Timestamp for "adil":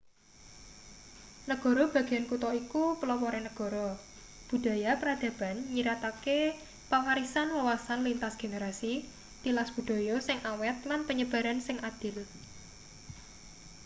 11.89-12.17